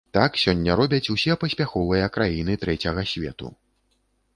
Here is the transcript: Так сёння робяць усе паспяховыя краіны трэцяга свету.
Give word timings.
Так 0.17 0.37
сёння 0.43 0.77
робяць 0.79 1.11
усе 1.17 1.37
паспяховыя 1.45 2.11
краіны 2.19 2.53
трэцяга 2.67 3.01
свету. 3.15 3.57